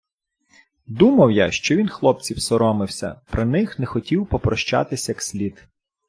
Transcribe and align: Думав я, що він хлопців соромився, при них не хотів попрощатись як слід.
Думав 0.87 1.31
я, 1.31 1.51
що 1.51 1.75
він 1.75 1.89
хлопців 1.89 2.41
соромився, 2.41 3.21
при 3.31 3.45
них 3.45 3.79
не 3.79 3.85
хотів 3.85 4.27
попрощатись 4.27 5.09
як 5.09 5.21
слід. 5.21 5.67